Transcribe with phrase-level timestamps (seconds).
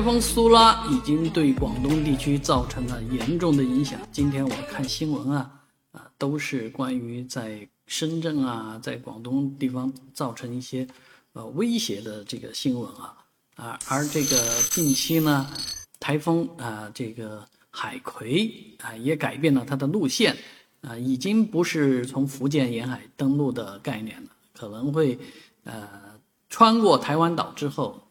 [0.00, 4.00] 台风苏拉已经对广东地区造成了严重的影响。
[4.10, 5.60] 今天我看新闻啊，
[5.92, 10.88] 啊，都是关于在深圳啊，在广东地方造成一些
[11.34, 13.14] 呃威胁的这个新闻啊，
[13.56, 15.46] 啊，而这个近期呢，
[16.00, 20.34] 台风啊，这个海葵啊，也改变了它的路线
[20.80, 25.18] 啊，已经不是从福建沿海登陆的概念了，可能会
[25.64, 25.86] 呃
[26.48, 28.02] 穿过台湾岛之后。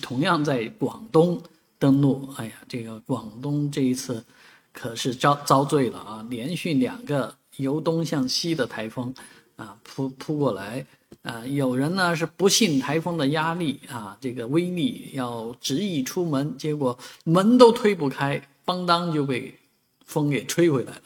[0.00, 1.40] 同样在广东
[1.78, 4.24] 登陆，哎呀，这个广东这一次
[4.72, 6.26] 可是遭遭罪了啊！
[6.28, 9.14] 连续两个由东向西的台风
[9.56, 10.84] 啊扑扑过来
[11.22, 19.56] 啊，有人呢是不信台风的压力啊，这个威力要执意出门，结果门都推不开，邦当就被
[20.04, 21.02] 风给吹回来了。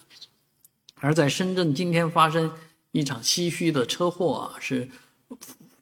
[0.97, 2.51] 而在深圳今天发生
[2.93, 4.89] 一场唏嘘的车祸啊，是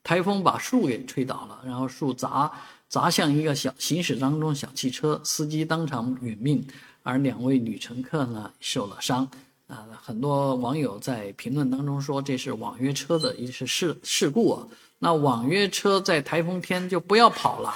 [0.03, 2.51] 台风把树给吹倒了，然后树砸。
[2.91, 6.67] 砸向一个小行驶当中小汽车，司机当场殒命，
[7.05, 9.31] 而两位女乘客呢受了伤。
[9.69, 14.67] 啊，很多网友在评论当中说这是网约车的一次事事故啊。
[14.99, 17.73] 那网约车在台风天就不要跑了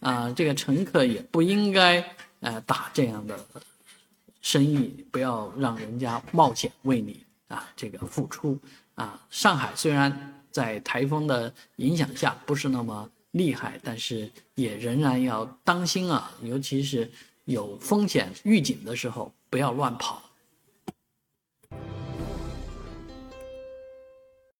[0.00, 2.02] 啊，这个乘客也不应该
[2.40, 3.38] 呃打这样的
[4.40, 8.58] 生意，不要让人家冒险为你啊这个付出
[8.94, 9.20] 啊。
[9.28, 13.06] 上海虽然在台风的影响下不是那么。
[13.34, 17.10] 厉害，但是也仍然要当心啊，尤其是
[17.44, 20.22] 有风险预警的时候，不要乱跑。